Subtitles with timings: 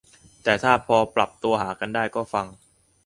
[0.43, 2.45] แต่ถ้าพอปรับตัวหากันได้ก็ฟัง